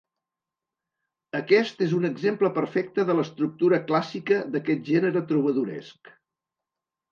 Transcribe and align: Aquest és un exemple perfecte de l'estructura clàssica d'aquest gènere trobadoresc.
Aquest 1.39 1.83
és 1.87 1.93
un 1.97 2.09
exemple 2.09 2.51
perfecte 2.57 3.05
de 3.11 3.17
l'estructura 3.19 3.81
clàssica 3.93 4.41
d'aquest 4.57 4.85
gènere 4.91 5.25
trobadoresc. 5.35 6.15